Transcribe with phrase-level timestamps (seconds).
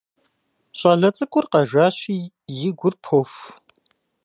[0.77, 2.17] ЩӀалэ цӀыкӀур къэжащи,
[2.67, 3.47] и гур поху.